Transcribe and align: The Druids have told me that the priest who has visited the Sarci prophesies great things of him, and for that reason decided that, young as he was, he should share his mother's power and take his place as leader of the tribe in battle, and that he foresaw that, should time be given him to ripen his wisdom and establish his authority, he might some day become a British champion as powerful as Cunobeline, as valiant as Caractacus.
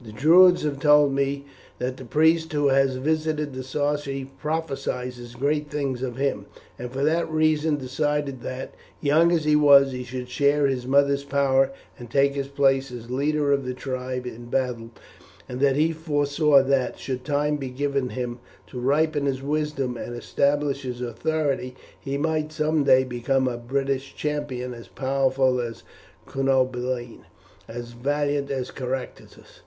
The 0.00 0.10
Druids 0.10 0.62
have 0.62 0.80
told 0.80 1.12
me 1.12 1.44
that 1.78 1.96
the 1.96 2.04
priest 2.06 2.52
who 2.54 2.68
has 2.68 2.96
visited 2.96 3.52
the 3.52 3.62
Sarci 3.62 4.24
prophesies 4.40 5.34
great 5.34 5.70
things 5.70 6.02
of 6.02 6.16
him, 6.16 6.46
and 6.78 6.90
for 6.90 7.04
that 7.04 7.30
reason 7.30 7.76
decided 7.76 8.40
that, 8.40 8.74
young 9.00 9.30
as 9.30 9.44
he 9.44 9.54
was, 9.54 9.92
he 9.92 10.02
should 10.02 10.28
share 10.30 10.66
his 10.66 10.86
mother's 10.86 11.22
power 11.24 11.70
and 11.98 12.10
take 12.10 12.34
his 12.34 12.48
place 12.48 12.90
as 12.90 13.10
leader 13.10 13.52
of 13.52 13.64
the 13.64 13.74
tribe 13.74 14.26
in 14.26 14.46
battle, 14.46 14.90
and 15.48 15.60
that 15.60 15.76
he 15.76 15.92
foresaw 15.92 16.62
that, 16.64 16.98
should 16.98 17.22
time 17.22 17.56
be 17.56 17.68
given 17.70 18.08
him 18.08 18.40
to 18.68 18.80
ripen 18.80 19.26
his 19.26 19.42
wisdom 19.42 19.96
and 19.98 20.16
establish 20.16 20.82
his 20.82 21.00
authority, 21.02 21.76
he 22.00 22.16
might 22.18 22.50
some 22.50 22.82
day 22.82 23.04
become 23.04 23.46
a 23.46 23.58
British 23.58 24.16
champion 24.16 24.72
as 24.74 24.88
powerful 24.88 25.60
as 25.60 25.84
Cunobeline, 26.26 27.26
as 27.68 27.92
valiant 27.92 28.50
as 28.50 28.72
Caractacus. 28.72 29.60